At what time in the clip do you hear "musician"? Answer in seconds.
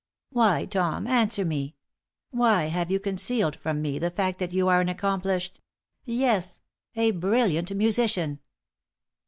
7.75-8.39